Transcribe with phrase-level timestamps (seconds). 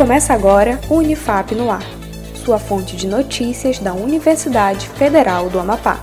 [0.00, 1.84] Começa agora o Unifap no Ar,
[2.42, 6.00] sua fonte de notícias da Universidade Federal do Amapá.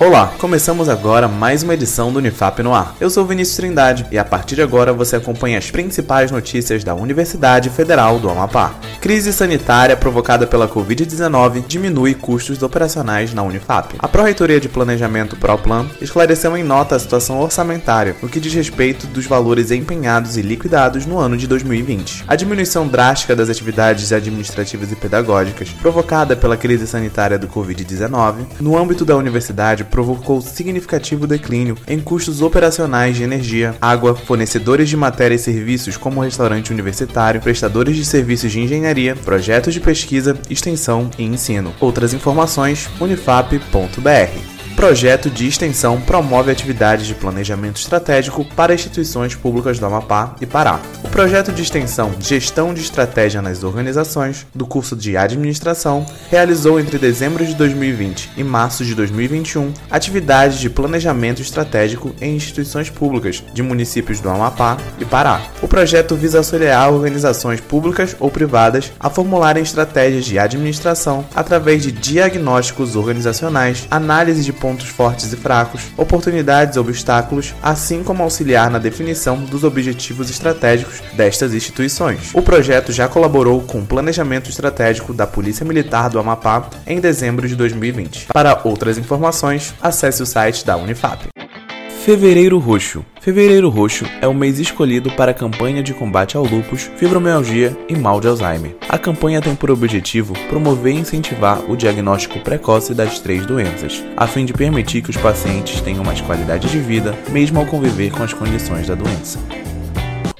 [0.00, 2.96] Olá, começamos agora mais uma edição do Unifap no Ar.
[3.00, 6.92] Eu sou Vinícius Trindade e a partir de agora você acompanha as principais notícias da
[6.92, 8.74] Universidade Federal do Amapá.
[9.06, 13.94] Crise sanitária provocada pela Covid-19 diminui custos operacionais na Unifap.
[14.00, 19.06] A Pró-Reitoria de Planejamento ProPlan esclareceu em nota a situação orçamentária no que diz respeito
[19.06, 22.24] dos valores empenhados e liquidados no ano de 2020.
[22.26, 28.76] A diminuição drástica das atividades administrativas e pedagógicas provocada pela crise sanitária do Covid-19 no
[28.76, 35.36] âmbito da universidade provocou significativo declínio em custos operacionais de energia, água, fornecedores de matéria
[35.36, 41.24] e serviços como restaurante universitário, prestadores de serviços de engenharia, projetos de pesquisa, extensão e
[41.24, 41.74] ensino.
[41.80, 44.55] Outras informações: unifap.br.
[44.76, 50.78] Projeto de extensão promove atividades de planejamento estratégico para instituições públicas do Amapá e Pará.
[51.02, 56.98] O projeto de extensão Gestão de Estratégia nas Organizações, do curso de Administração, realizou entre
[56.98, 63.62] dezembro de 2020 e março de 2021 atividades de planejamento estratégico em instituições públicas de
[63.62, 65.40] municípios do Amapá e Pará.
[65.62, 71.90] O projeto visa auxiliar organizações públicas ou privadas a formularem estratégias de administração através de
[71.90, 78.80] diagnósticos organizacionais, análise de pontos fortes e fracos, oportunidades e obstáculos, assim como auxiliar na
[78.80, 82.30] definição dos objetivos estratégicos destas instituições.
[82.34, 87.46] O projeto já colaborou com o planejamento estratégico da Polícia Militar do Amapá em dezembro
[87.46, 88.26] de 2020.
[88.32, 91.35] Para outras informações, acesse o site da Unifap.
[92.06, 93.04] Fevereiro Roxo.
[93.20, 97.96] Fevereiro Roxo é o mês escolhido para a campanha de combate ao lúpus, fibromialgia e
[97.96, 98.76] mal de Alzheimer.
[98.88, 104.24] A campanha tem por objetivo promover e incentivar o diagnóstico precoce das três doenças, a
[104.28, 108.22] fim de permitir que os pacientes tenham mais qualidade de vida, mesmo ao conviver com
[108.22, 109.40] as condições da doença.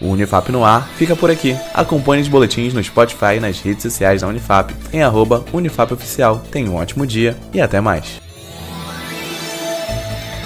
[0.01, 1.57] O Unifap no ar fica por aqui.
[1.75, 6.45] Acompanhe os boletins no Spotify e nas redes sociais da Unifap em arroba Unifapoficial.
[6.49, 8.25] Tenha um ótimo dia e até mais.